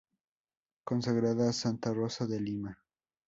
Consagrada 0.83 1.49
a 1.49 1.53
Santa 1.53 1.93
Rosa 1.93 2.25
de 2.25 2.39
Lima. 2.41 2.75